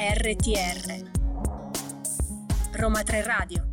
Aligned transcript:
RTR 0.00 1.10
Roma 2.74 3.02
3 3.02 3.22
Radio 3.24 3.66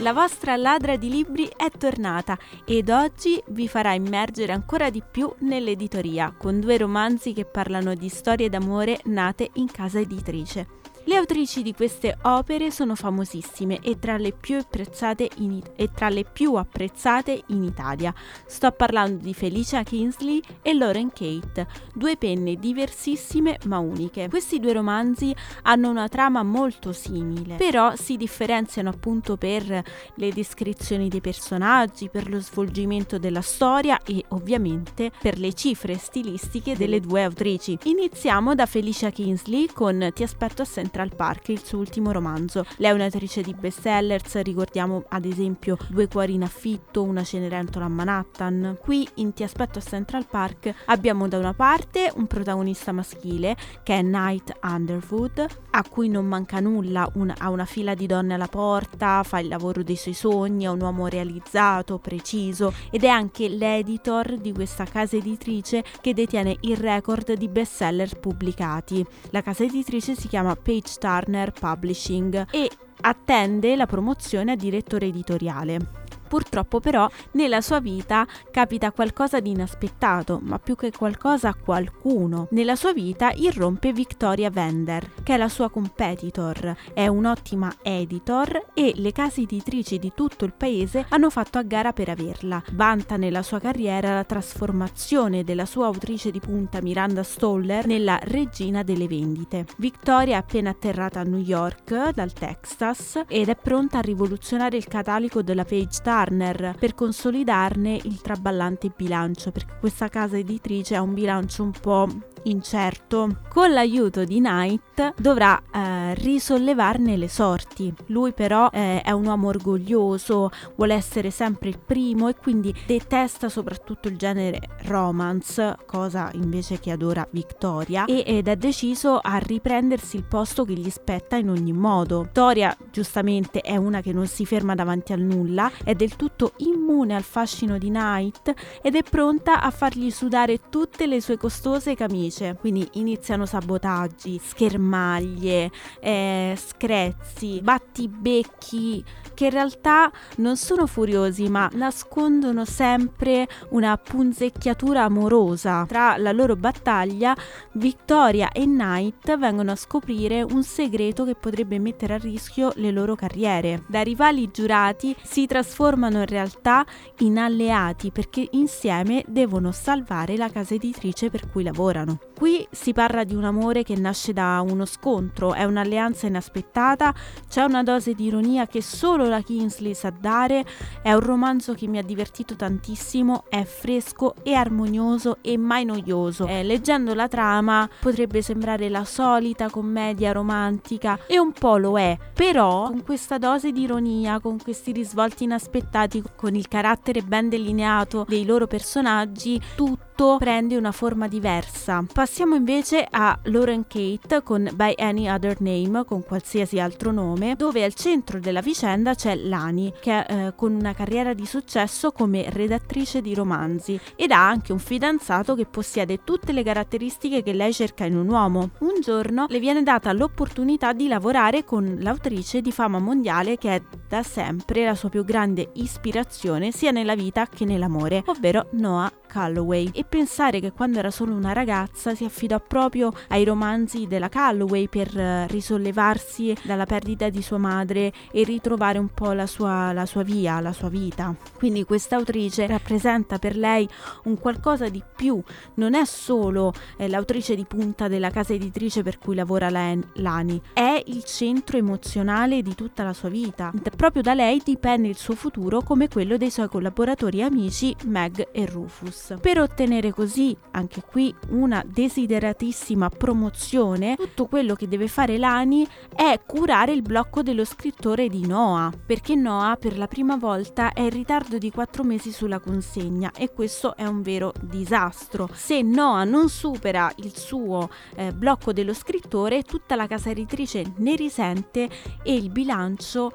La 0.00 0.12
vostra 0.12 0.56
ladra 0.56 0.96
di 0.96 1.08
libri 1.08 1.48
è 1.56 1.70
tornata 1.70 2.36
ed 2.66 2.88
oggi 2.88 3.40
vi 3.50 3.68
farà 3.68 3.94
immergere 3.94 4.50
ancora 4.50 4.90
di 4.90 5.00
più 5.08 5.32
nell'editoria 5.42 6.34
con 6.36 6.58
due 6.58 6.76
romanzi 6.76 7.34
che 7.34 7.44
parlano 7.44 7.94
di 7.94 8.08
storie 8.08 8.48
d'amore 8.48 8.98
nate 9.04 9.48
in 9.54 9.70
casa 9.70 10.00
editrice. 10.00 10.80
Le 11.04 11.16
autrici 11.16 11.62
di 11.62 11.74
queste 11.74 12.16
opere 12.22 12.70
sono 12.70 12.94
famosissime 12.94 13.80
e 13.80 13.98
tra 13.98 14.16
le 14.18 14.30
più 14.32 14.58
apprezzate 14.58 15.28
in, 15.38 15.60
e 15.74 15.90
tra 15.92 16.08
le 16.08 16.24
più 16.24 16.54
apprezzate 16.54 17.42
in 17.46 17.64
Italia. 17.64 18.14
Sto 18.46 18.70
parlando 18.70 19.20
di 19.20 19.34
Felicia 19.34 19.82
Kingsley 19.82 20.40
e 20.62 20.72
Lauren 20.74 21.10
Kate, 21.12 21.66
due 21.92 22.16
penne 22.16 22.54
diversissime 22.54 23.58
ma 23.64 23.78
uniche. 23.78 24.28
Questi 24.28 24.60
due 24.60 24.74
romanzi 24.74 25.34
hanno 25.62 25.90
una 25.90 26.06
trama 26.06 26.44
molto 26.44 26.92
simile, 26.92 27.56
però 27.56 27.96
si 27.96 28.16
differenziano 28.16 28.90
appunto 28.90 29.36
per 29.36 29.82
le 30.14 30.32
descrizioni 30.32 31.08
dei 31.08 31.20
personaggi, 31.20 32.10
per 32.10 32.30
lo 32.30 32.38
svolgimento 32.38 33.18
della 33.18 33.40
storia 33.40 33.98
e 34.04 34.24
ovviamente 34.28 35.10
per 35.20 35.36
le 35.36 35.52
cifre 35.52 35.98
stilistiche 35.98 36.76
delle 36.76 37.00
due 37.00 37.24
autrici. 37.24 37.76
Iniziamo 37.82 38.54
da 38.54 38.66
Felicia 38.66 39.10
Kingsley 39.10 39.66
con 39.66 40.10
Ti 40.14 40.22
aspetto 40.22 40.62
a 40.62 40.64
Central 40.64 40.90
Central 40.92 41.16
Park, 41.16 41.48
il 41.48 41.64
suo 41.64 41.78
ultimo 41.78 42.12
romanzo. 42.12 42.66
Lei 42.76 42.90
è 42.90 42.94
un'autrice 42.94 43.40
di 43.40 43.54
bestsellers, 43.54 44.42
ricordiamo 44.42 45.04
ad 45.08 45.24
esempio 45.24 45.78
Due 45.88 46.06
cuori 46.06 46.34
in 46.34 46.42
affitto, 46.42 47.02
Una 47.02 47.24
cenerentola 47.24 47.86
a 47.86 47.88
Manhattan. 47.88 48.76
Qui 48.78 49.08
in 49.14 49.32
Ti 49.32 49.42
aspetto 49.42 49.78
a 49.78 49.82
Central 49.82 50.26
Park 50.26 50.74
abbiamo 50.86 51.28
da 51.28 51.38
una 51.38 51.54
parte 51.54 52.12
un 52.14 52.26
protagonista 52.26 52.92
maschile 52.92 53.56
che 53.82 54.00
è 54.00 54.02
Knight 54.02 54.58
Underwood, 54.62 55.46
a 55.70 55.84
cui 55.88 56.10
non 56.10 56.26
manca 56.26 56.60
nulla, 56.60 57.10
un, 57.14 57.32
ha 57.34 57.48
una 57.48 57.64
fila 57.64 57.94
di 57.94 58.04
donne 58.04 58.34
alla 58.34 58.48
porta, 58.48 59.22
fa 59.22 59.38
il 59.38 59.48
lavoro 59.48 59.82
dei 59.82 59.96
suoi 59.96 60.12
sogni, 60.12 60.64
è 60.64 60.68
un 60.68 60.82
uomo 60.82 61.06
realizzato, 61.06 61.98
preciso 61.98 62.74
ed 62.90 63.04
è 63.04 63.08
anche 63.08 63.48
l'editor 63.48 64.36
di 64.36 64.52
questa 64.52 64.84
casa 64.84 65.16
editrice 65.16 65.82
che 66.02 66.12
detiene 66.12 66.58
il 66.60 66.76
record 66.76 67.32
di 67.32 67.48
bestseller 67.48 68.18
pubblicati. 68.20 69.02
La 69.30 69.40
casa 69.40 69.64
editrice 69.64 70.14
si 70.14 70.28
chiama 70.28 70.54
Page 70.54 70.81
Page 70.82 70.98
Turner 70.98 71.52
Publishing 71.52 72.46
e 72.50 72.68
attende 73.02 73.76
la 73.76 73.86
promozione 73.86 74.52
a 74.52 74.56
direttore 74.56 75.06
editoriale. 75.06 76.01
Purtroppo 76.32 76.80
però 76.80 77.06
nella 77.32 77.60
sua 77.60 77.78
vita 77.80 78.26
capita 78.50 78.90
qualcosa 78.90 79.38
di 79.38 79.50
inaspettato, 79.50 80.40
ma 80.42 80.58
più 80.58 80.76
che 80.76 80.90
qualcosa 80.90 81.50
a 81.50 81.54
qualcuno. 81.54 82.46
Nella 82.52 82.74
sua 82.74 82.94
vita 82.94 83.32
irrompe 83.34 83.92
Victoria 83.92 84.48
Vender, 84.48 85.10
che 85.22 85.34
è 85.34 85.36
la 85.36 85.50
sua 85.50 85.68
competitor, 85.68 86.74
è 86.94 87.06
un'ottima 87.06 87.70
editor 87.82 88.68
e 88.72 88.94
le 88.96 89.12
case 89.12 89.42
editrici 89.42 89.98
di 89.98 90.12
tutto 90.14 90.46
il 90.46 90.54
paese 90.56 91.04
hanno 91.10 91.28
fatto 91.28 91.58
a 91.58 91.62
gara 91.64 91.92
per 91.92 92.08
averla. 92.08 92.62
Vanta 92.72 93.18
nella 93.18 93.42
sua 93.42 93.58
carriera 93.58 94.14
la 94.14 94.24
trasformazione 94.24 95.44
della 95.44 95.66
sua 95.66 95.84
autrice 95.84 96.30
di 96.30 96.40
punta 96.40 96.80
Miranda 96.80 97.22
Stoller 97.22 97.86
nella 97.86 98.18
regina 98.22 98.82
delle 98.82 99.06
vendite. 99.06 99.66
Victoria 99.76 100.36
è 100.36 100.38
appena 100.38 100.70
atterrata 100.70 101.20
a 101.20 101.24
New 101.24 101.40
York 101.40 102.12
dal 102.12 102.32
Texas 102.32 103.20
ed 103.28 103.50
è 103.50 103.54
pronta 103.54 103.98
a 103.98 104.00
rivoluzionare 104.00 104.78
il 104.78 104.88
catalogo 104.88 105.42
della 105.42 105.66
Page 105.66 106.00
Time 106.02 106.20
Warner 106.22 106.76
per 106.78 106.94
consolidarne 106.94 107.98
il 108.04 108.20
traballante 108.20 108.92
bilancio, 108.94 109.50
perché 109.50 109.74
questa 109.80 110.08
casa 110.08 110.36
editrice 110.36 110.94
ha 110.94 111.02
un 111.02 111.14
bilancio 111.14 111.64
un 111.64 111.72
po' 111.72 112.08
incerto. 112.44 113.40
Con 113.48 113.72
l'aiuto 113.72 114.24
di 114.24 114.38
Knight 114.38 115.14
dovrà 115.20 115.60
eh, 115.74 116.01
risollevarne 116.14 117.16
le 117.16 117.28
sorti. 117.28 117.92
Lui 118.06 118.32
però 118.32 118.68
eh, 118.72 119.02
è 119.02 119.10
un 119.10 119.26
uomo 119.26 119.48
orgoglioso, 119.48 120.50
vuole 120.76 120.94
essere 120.94 121.30
sempre 121.30 121.68
il 121.68 121.78
primo 121.78 122.28
e 122.28 122.36
quindi 122.36 122.74
detesta 122.86 123.48
soprattutto 123.48 124.08
il 124.08 124.16
genere 124.16 124.60
romance, 124.84 125.76
cosa 125.86 126.30
invece 126.34 126.78
che 126.80 126.90
adora 126.90 127.26
Victoria, 127.30 128.04
e, 128.04 128.22
ed 128.26 128.48
è 128.48 128.56
deciso 128.56 129.18
a 129.18 129.38
riprendersi 129.38 130.16
il 130.16 130.24
posto 130.24 130.64
che 130.64 130.74
gli 130.74 130.90
spetta 130.90 131.36
in 131.36 131.48
ogni 131.48 131.72
modo. 131.72 132.22
Victoria 132.22 132.76
giustamente 132.90 133.60
è 133.60 133.76
una 133.76 134.00
che 134.00 134.12
non 134.12 134.26
si 134.26 134.46
ferma 134.46 134.74
davanti 134.74 135.12
al 135.12 135.20
nulla, 135.20 135.70
è 135.84 135.94
del 135.94 136.16
tutto 136.16 136.52
immune 136.58 137.14
al 137.14 137.22
fascino 137.22 137.78
di 137.78 137.88
Knight 137.88 138.52
ed 138.82 138.94
è 138.96 139.02
pronta 139.02 139.60
a 139.60 139.70
fargli 139.70 140.10
sudare 140.10 140.60
tutte 140.68 141.06
le 141.06 141.20
sue 141.20 141.36
costose 141.36 141.94
camicie. 141.94 142.56
Quindi 142.58 142.88
iniziano 142.92 143.46
sabotaggi, 143.46 144.40
schermaglie, 144.42 145.70
eh, 146.02 146.58
screzzi, 146.58 147.60
battibecchi 147.62 149.04
che 149.34 149.44
in 149.44 149.50
realtà 149.50 150.10
non 150.38 150.56
sono 150.56 150.86
furiosi 150.86 151.48
ma 151.48 151.70
nascondono 151.74 152.64
sempre 152.64 153.48
una 153.70 153.96
punzecchiatura 153.96 155.04
amorosa. 155.04 155.84
Tra 155.86 156.16
la 156.16 156.32
loro 156.32 156.56
battaglia 156.56 157.34
Victoria 157.72 158.50
e 158.50 158.64
Knight 158.64 159.36
vengono 159.38 159.70
a 159.70 159.76
scoprire 159.76 160.42
un 160.42 160.62
segreto 160.62 161.24
che 161.24 161.34
potrebbe 161.34 161.78
mettere 161.78 162.14
a 162.14 162.18
rischio 162.18 162.72
le 162.76 162.90
loro 162.90 163.14
carriere. 163.14 163.84
Da 163.86 164.02
rivali 164.02 164.50
giurati 164.50 165.14
si 165.22 165.46
trasformano 165.46 166.18
in 166.18 166.26
realtà 166.26 166.84
in 167.18 167.38
alleati 167.38 168.10
perché 168.10 168.48
insieme 168.52 169.24
devono 169.26 169.72
salvare 169.72 170.36
la 170.36 170.50
casa 170.50 170.74
editrice 170.74 171.30
per 171.30 171.48
cui 171.48 171.62
lavorano. 171.62 172.31
Qui 172.42 172.66
si 172.72 172.92
parla 172.92 173.22
di 173.22 173.36
un 173.36 173.44
amore 173.44 173.84
che 173.84 173.94
nasce 173.94 174.32
da 174.32 174.60
uno 174.68 174.84
scontro, 174.84 175.54
è 175.54 175.62
un'alleanza 175.62 176.26
inaspettata, 176.26 177.14
c'è 177.48 177.62
una 177.62 177.84
dose 177.84 178.14
di 178.14 178.24
ironia 178.24 178.66
che 178.66 178.82
solo 178.82 179.28
la 179.28 179.40
Kingsley 179.42 179.94
sa 179.94 180.10
dare, 180.10 180.64
è 181.04 181.12
un 181.12 181.20
romanzo 181.20 181.72
che 181.72 181.86
mi 181.86 181.98
ha 181.98 182.02
divertito 182.02 182.56
tantissimo, 182.56 183.44
è 183.48 183.62
fresco 183.62 184.34
e 184.42 184.54
armonioso 184.54 185.36
e 185.40 185.56
mai 185.56 185.84
noioso. 185.84 186.48
Eh, 186.48 186.64
leggendo 186.64 187.14
la 187.14 187.28
trama 187.28 187.88
potrebbe 188.00 188.42
sembrare 188.42 188.88
la 188.88 189.04
solita 189.04 189.70
commedia 189.70 190.32
romantica 190.32 191.20
e 191.28 191.38
un 191.38 191.52
po' 191.52 191.76
lo 191.76 191.96
è, 191.96 192.18
però 192.34 192.88
con 192.88 193.04
questa 193.04 193.38
dose 193.38 193.70
di 193.70 193.82
ironia, 193.82 194.40
con 194.40 194.60
questi 194.60 194.90
risvolti 194.90 195.44
inaspettati, 195.44 196.20
con 196.34 196.56
il 196.56 196.66
carattere 196.66 197.22
ben 197.22 197.48
delineato 197.48 198.24
dei 198.26 198.44
loro 198.44 198.66
personaggi, 198.66 199.60
tutto 199.76 200.11
tutto 200.14 200.36
prende 200.36 200.76
una 200.76 200.92
forma 200.92 201.26
diversa. 201.26 202.04
Passiamo 202.12 202.54
invece 202.54 203.06
a 203.10 203.38
Lauren 203.44 203.86
Kate 203.86 204.42
con 204.42 204.68
By 204.74 204.94
Any 204.96 205.28
Other 205.28 205.60
Name, 205.60 206.04
con 206.04 206.22
qualsiasi 206.22 206.78
altro 206.78 207.12
nome, 207.12 207.54
dove 207.56 207.82
al 207.82 207.94
centro 207.94 208.38
della 208.38 208.60
vicenda 208.60 209.14
c'è 209.14 209.34
Lani, 209.34 209.92
che 210.00 210.20
eh, 210.20 210.54
con 210.54 210.74
una 210.74 210.92
carriera 210.92 211.32
di 211.32 211.46
successo 211.46 212.12
come 212.12 212.44
redattrice 212.50 213.22
di 213.22 213.34
romanzi 213.34 213.98
ed 214.14 214.32
ha 214.32 214.48
anche 214.48 214.72
un 214.72 214.78
fidanzato 214.78 215.54
che 215.54 215.66
possiede 215.66 216.22
tutte 216.24 216.52
le 216.52 216.62
caratteristiche 216.62 217.42
che 217.42 217.52
lei 217.52 217.72
cerca 217.72 218.04
in 218.04 218.16
un 218.16 218.28
uomo. 218.28 218.70
Un 218.80 219.00
giorno 219.00 219.46
le 219.48 219.58
viene 219.60 219.82
data 219.82 220.12
l'opportunità 220.12 220.92
di 220.92 221.08
lavorare 221.08 221.64
con 221.64 221.96
l'autrice 222.00 222.60
di 222.60 222.70
fama 222.70 222.98
mondiale 222.98 223.56
che 223.56 223.74
è 223.76 223.82
da 224.12 224.22
sempre 224.22 224.84
la 224.84 224.94
sua 224.94 225.08
più 225.08 225.24
grande 225.24 225.70
ispirazione 225.76 226.70
sia 226.70 226.90
nella 226.90 227.14
vita 227.14 227.46
che 227.46 227.64
nell'amore, 227.64 228.22
ovvero 228.26 228.66
Noah 228.72 229.10
Calloway 229.26 229.88
e 229.94 230.04
pensare 230.04 230.60
che 230.60 230.72
quando 230.72 230.98
era 230.98 231.10
solo 231.10 231.32
una 231.32 231.54
ragazza 231.54 232.14
si 232.14 232.26
affidò 232.26 232.60
proprio 232.60 233.10
ai 233.28 233.42
romanzi 233.44 234.06
della 234.06 234.28
Calloway 234.28 234.88
per 234.88 235.18
eh, 235.18 235.46
risollevarsi 235.46 236.54
dalla 236.62 236.84
perdita 236.84 237.30
di 237.30 237.40
sua 237.40 237.56
madre 237.56 238.12
e 238.30 238.44
ritrovare 238.44 238.98
un 238.98 239.08
po' 239.14 239.32
la 239.32 239.46
sua, 239.46 239.94
la 239.94 240.04
sua 240.04 240.22
via, 240.22 240.60
la 240.60 240.74
sua 240.74 240.90
vita. 240.90 241.34
Quindi 241.54 241.84
questa 241.84 242.16
autrice 242.16 242.66
rappresenta 242.66 243.38
per 243.38 243.56
lei 243.56 243.88
un 244.24 244.38
qualcosa 244.38 244.90
di 244.90 245.02
più, 245.16 245.42
non 245.76 245.94
è 245.94 246.04
solo 246.04 246.74
eh, 246.98 247.08
l'autrice 247.08 247.54
di 247.54 247.64
punta 247.64 248.08
della 248.08 248.28
casa 248.28 248.52
editrice 248.52 249.02
per 249.02 249.16
cui 249.16 249.34
lavora 249.34 249.70
Lani, 249.70 250.60
è 250.74 251.02
il 251.06 251.24
centro 251.24 251.78
emozionale 251.78 252.60
di 252.60 252.74
tutta 252.74 253.04
la 253.04 253.14
sua 253.14 253.30
vita. 253.30 253.70
Proprio 254.02 254.22
da 254.22 254.34
lei 254.34 254.60
dipende 254.64 255.06
il 255.06 255.16
suo 255.16 255.36
futuro 255.36 255.80
come 255.80 256.08
quello 256.08 256.36
dei 256.36 256.50
suoi 256.50 256.66
collaboratori 256.66 257.38
e 257.38 257.42
amici 257.44 257.94
Meg 258.06 258.48
e 258.50 258.66
Rufus. 258.66 259.36
Per 259.40 259.60
ottenere 259.60 260.10
così, 260.10 260.56
anche 260.72 261.04
qui, 261.06 261.32
una 261.50 261.84
desideratissima 261.86 263.08
promozione, 263.10 264.16
tutto 264.16 264.46
quello 264.46 264.74
che 264.74 264.88
deve 264.88 265.06
fare 265.06 265.38
Lani 265.38 265.86
è 266.12 266.40
curare 266.44 266.90
il 266.90 267.02
blocco 267.02 267.42
dello 267.42 267.64
scrittore 267.64 268.26
di 268.26 268.44
Noah, 268.44 268.90
perché 269.06 269.36
Noah 269.36 269.76
per 269.76 269.96
la 269.96 270.08
prima 270.08 270.34
volta 270.34 270.92
è 270.92 271.02
in 271.02 271.10
ritardo 271.10 271.56
di 271.56 271.70
4 271.70 272.02
mesi 272.02 272.32
sulla 272.32 272.58
consegna 272.58 273.30
e 273.30 273.52
questo 273.52 273.94
è 273.94 274.04
un 274.04 274.20
vero 274.20 274.52
disastro. 274.62 275.48
Se 275.52 275.80
Noah 275.80 276.24
non 276.24 276.48
supera 276.48 277.08
il 277.18 277.36
suo 277.36 277.88
eh, 278.16 278.32
blocco 278.32 278.72
dello 278.72 278.94
scrittore, 278.94 279.62
tutta 279.62 279.94
la 279.94 280.08
casa 280.08 280.30
editrice 280.30 280.92
ne 280.96 281.14
risente 281.14 281.88
e 282.24 282.34
il 282.34 282.50
bilancio 282.50 283.32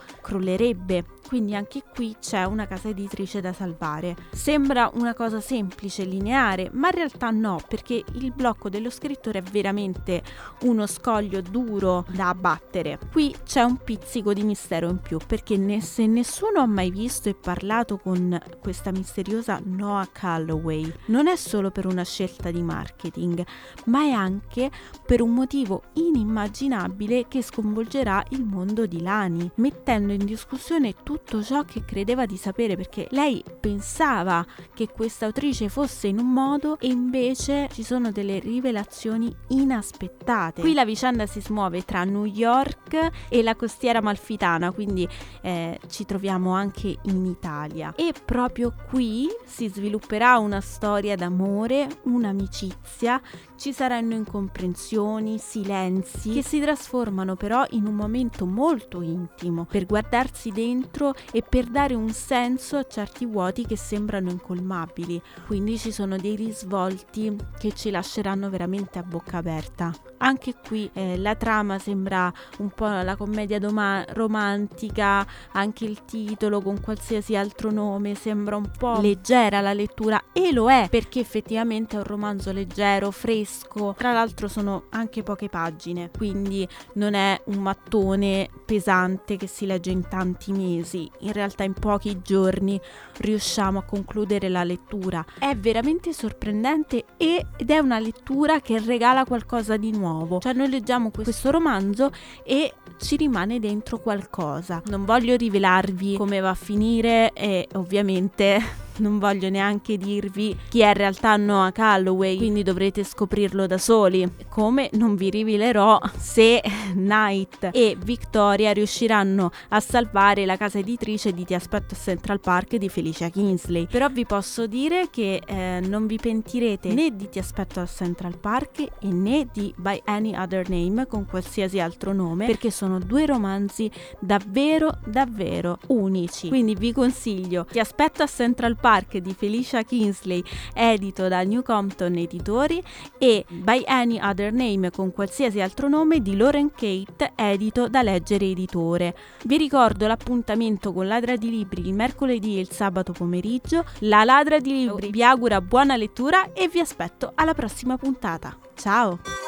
crollerebbe 0.57 1.05
quindi 1.27 1.55
anche 1.55 1.83
qui 1.93 2.15
c'è 2.19 2.45
una 2.45 2.65
casa 2.65 2.87
editrice 2.87 3.41
da 3.41 3.51
salvare. 3.51 4.15
Sembra 4.31 4.89
una 4.93 5.13
cosa 5.13 5.41
semplice, 5.41 6.05
lineare, 6.05 6.69
ma 6.71 6.87
in 6.87 6.95
realtà 6.95 7.29
no, 7.29 7.59
perché 7.67 8.03
il 8.13 8.31
blocco 8.31 8.69
dello 8.69 8.89
scrittore 8.89 9.39
è 9.39 9.41
veramente 9.41 10.23
uno 10.61 10.87
scoglio 10.87 11.41
duro 11.41 12.05
da 12.09 12.29
abbattere. 12.29 12.97
Qui 13.11 13.35
c'è 13.43 13.61
un 13.61 13.77
pizzico 13.77 14.33
di 14.33 14.43
mistero 14.43 14.89
in 14.89 14.99
più, 14.99 15.19
perché 15.25 15.57
ne, 15.57 15.81
se 15.81 16.07
nessuno 16.07 16.61
ha 16.61 16.65
mai 16.65 16.91
visto 16.91 17.27
e 17.27 17.35
parlato 17.35 17.97
con 17.97 18.39
questa 18.61 18.91
misteriosa 18.91 19.59
Noah 19.63 20.07
Calloway, 20.11 20.91
non 21.07 21.27
è 21.27 21.35
solo 21.35 21.71
per 21.71 21.85
una 21.85 22.03
scelta 22.03 22.51
di 22.51 22.61
marketing, 22.61 23.45
ma 23.85 24.03
è 24.03 24.11
anche 24.11 24.71
per 25.05 25.21
un 25.21 25.33
motivo 25.33 25.83
inimmaginabile 25.93 27.27
che 27.27 27.41
sconvolgerà 27.41 28.23
il 28.29 28.45
mondo 28.45 28.85
di 28.85 29.01
Lani, 29.01 29.51
mettendo 29.55 30.13
in 30.13 30.23
discussione 30.23 30.95
tutto 31.03 31.15
tutto 31.17 31.43
ciò 31.43 31.63
che 31.63 31.83
credeva 31.83 32.25
di 32.25 32.37
sapere 32.37 32.75
perché 32.75 33.07
lei 33.11 33.43
pensava 33.59 34.45
che 34.73 34.87
questa 34.87 35.25
autrice 35.25 35.69
fosse 35.69 36.07
in 36.07 36.19
un 36.19 36.31
modo 36.31 36.79
e 36.79 36.87
invece 36.87 37.67
ci 37.73 37.83
sono 37.83 38.11
delle 38.11 38.39
rivelazioni 38.39 39.33
inaspettate. 39.49 40.61
Qui 40.61 40.73
la 40.73 40.85
vicenda 40.85 41.25
si 41.25 41.41
smuove 41.41 41.83
tra 41.83 42.03
New 42.03 42.25
York 42.25 43.09
e 43.29 43.43
la 43.43 43.55
costiera 43.55 44.01
malfitana, 44.01 44.71
quindi 44.71 45.07
eh, 45.41 45.79
ci 45.89 46.05
troviamo 46.05 46.51
anche 46.51 46.97
in 47.03 47.25
Italia. 47.25 47.93
E 47.95 48.13
proprio 48.23 48.73
qui 48.89 49.27
si 49.43 49.67
svilupperà 49.67 50.37
una 50.37 50.61
storia 50.61 51.15
d'amore, 51.15 51.87
un'amicizia, 52.03 53.21
ci 53.57 53.73
saranno 53.73 54.13
incomprensioni, 54.13 55.39
silenzi 55.39 56.31
che 56.31 56.43
si 56.43 56.59
trasformano 56.59 57.35
però 57.35 57.65
in 57.71 57.85
un 57.85 57.95
momento 57.95 58.45
molto 58.45 59.01
intimo 59.01 59.65
per 59.65 59.85
guardarsi 59.85 60.51
dentro 60.51 61.06
e 61.31 61.41
per 61.41 61.65
dare 61.65 61.93
un 61.93 62.09
senso 62.09 62.77
a 62.77 62.85
certi 62.85 63.25
vuoti 63.25 63.65
che 63.65 63.77
sembrano 63.77 64.29
incolmabili. 64.29 65.21
Quindi 65.45 65.77
ci 65.77 65.91
sono 65.91 66.17
dei 66.17 66.35
risvolti 66.35 67.35
che 67.57 67.73
ci 67.73 67.89
lasceranno 67.91 68.49
veramente 68.49 68.99
a 68.99 69.03
bocca 69.03 69.37
aperta. 69.37 70.06
Anche 70.17 70.55
qui 70.65 70.89
eh, 70.93 71.17
la 71.17 71.35
trama 71.35 71.79
sembra 71.79 72.31
un 72.59 72.69
po' 72.69 72.87
la 72.87 73.15
commedia 73.15 73.59
doma- 73.59 74.03
romantica, 74.09 75.25
anche 75.51 75.85
il 75.85 76.05
titolo 76.05 76.61
con 76.61 76.81
qualsiasi 76.81 77.35
altro 77.35 77.71
nome 77.71 78.15
sembra 78.15 78.55
un 78.55 78.69
po' 78.75 78.99
leggera 78.99 79.61
la 79.61 79.73
lettura 79.73 80.21
e 80.33 80.51
lo 80.51 80.69
è 80.69 80.87
perché 80.89 81.19
effettivamente 81.19 81.95
è 81.95 81.99
un 81.99 82.05
romanzo 82.05 82.51
leggero, 82.51 83.11
fresco. 83.11 83.93
Tra 83.97 84.13
l'altro 84.13 84.47
sono 84.47 84.85
anche 84.89 85.23
poche 85.23 85.49
pagine, 85.49 86.09
quindi 86.15 86.67
non 86.93 87.13
è 87.13 87.39
un 87.45 87.57
mattone 87.57 88.49
pesante 88.65 89.37
che 89.37 89.47
si 89.47 89.65
legge 89.65 89.91
in 89.91 90.07
tanti 90.07 90.51
mesi 90.51 91.09
in 91.19 91.31
realtà 91.31 91.63
in 91.63 91.73
pochi 91.73 92.21
giorni 92.21 92.79
riusciamo 93.17 93.79
a 93.79 93.83
concludere 93.83 94.49
la 94.49 94.63
lettura. 94.63 95.25
È 95.39 95.55
veramente 95.55 96.13
sorprendente 96.13 97.05
ed 97.17 97.69
è 97.69 97.77
una 97.79 97.99
lettura 97.99 98.59
che 98.59 98.79
regala 98.79 99.25
qualcosa 99.25 99.77
di 99.77 99.91
nuovo. 99.91 100.06
Cioè 100.39 100.53
noi 100.53 100.69
leggiamo 100.69 101.11
questo 101.11 101.51
romanzo 101.51 102.11
e 102.43 102.73
ci 102.99 103.15
rimane 103.15 103.59
dentro 103.59 103.99
qualcosa. 103.99 104.81
Non 104.85 105.05
voglio 105.05 105.35
rivelarvi 105.35 106.17
come 106.17 106.39
va 106.39 106.49
a 106.49 106.55
finire 106.55 107.31
e 107.33 107.67
ovviamente 107.73 108.85
non 108.97 109.19
voglio 109.19 109.49
neanche 109.49 109.97
dirvi 109.97 110.57
chi 110.69 110.81
è 110.81 110.87
in 110.87 110.93
realtà 110.93 111.35
Noah 111.37 111.71
Calloway, 111.71 112.37
quindi 112.37 112.63
dovrete 112.63 113.03
scoprirlo 113.03 113.67
da 113.67 113.77
soli. 113.77 114.29
Come 114.49 114.89
non 114.93 115.15
vi 115.15 115.29
rivelerò 115.29 115.99
se 116.17 116.61
Knight 116.93 117.69
e 117.71 117.97
Victoria 118.03 118.71
riusciranno 118.71 119.51
a 119.69 119.79
salvare 119.79 120.45
la 120.45 120.57
casa 120.57 120.79
editrice 120.79 121.33
di 121.33 121.45
Ti 121.45 121.53
aspetto 121.53 121.93
a 121.93 121.97
Central 121.97 122.39
Park 122.39 122.75
di 122.75 122.89
Felicia 122.89 123.29
Kingsley. 123.29 123.87
Però 123.87 124.07
vi 124.09 124.25
posso 124.25 124.67
dire 124.67 125.09
che 125.09 125.41
eh, 125.45 125.79
non 125.81 126.07
vi 126.07 126.17
pentirete 126.17 126.93
né 126.93 127.15
di 127.15 127.29
Ti 127.29 127.39
aspetto 127.39 127.79
a 127.79 127.85
Central 127.85 128.37
Park 128.39 128.79
e 128.79 129.07
né 129.07 129.47
di 129.51 129.73
By 129.77 130.01
Any 130.05 130.35
Other 130.35 130.69
Name 130.69 131.07
con 131.07 131.25
qualsiasi 131.25 131.79
altro 131.79 132.13
nome 132.13 132.45
perché 132.45 132.71
sono 132.71 132.99
due 132.99 133.25
romanzi 133.25 133.89
davvero 134.19 134.99
davvero 135.05 135.77
unici. 135.87 136.47
Quindi 136.47 136.75
vi 136.75 136.91
consiglio 136.91 137.65
Ti 137.65 137.79
aspetto 137.79 138.23
a 138.23 138.27
Central 138.27 138.75
Park 138.75 138.86
Park 138.87 139.17
di 139.17 139.33
Felicia 139.33 139.83
Kingsley, 139.83 140.41
edito 140.73 141.27
da 141.27 141.43
New 141.43 141.61
Compton 141.61 142.15
Editori, 142.15 142.81
e 143.17 143.43
By 143.49 143.83
Any 143.85 144.17
Other 144.17 144.53
Name 144.53 144.91
con 144.91 145.11
qualsiasi 145.11 145.59
altro 145.59 145.89
nome 145.89 146.21
di 146.21 146.37
Lauren 146.37 146.71
Kate, 146.71 147.33
edito 147.35 147.89
da 147.89 148.01
Leggere 148.01 148.45
Editore. 148.45 149.13
Vi 149.43 149.57
ricordo 149.57 150.07
l'appuntamento 150.07 150.93
con 150.93 151.05
Ladra 151.05 151.35
di 151.35 151.49
Libri 151.49 151.85
il 151.85 151.93
mercoledì 151.93 152.55
e 152.55 152.61
il 152.61 152.71
sabato 152.71 153.11
pomeriggio. 153.11 153.83
La 153.99 154.23
Ladra 154.23 154.59
di 154.59 154.71
Libri 154.71 155.09
vi 155.09 155.21
augura 155.21 155.59
buona 155.59 155.97
lettura 155.97 156.53
e 156.53 156.69
vi 156.69 156.79
aspetto 156.79 157.33
alla 157.35 157.53
prossima 157.53 157.97
puntata. 157.97 158.57
Ciao! 158.73 159.46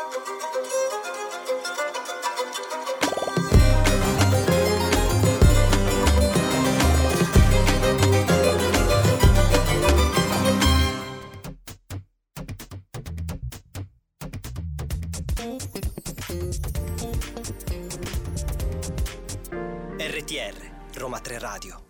Radio. 21.40 21.89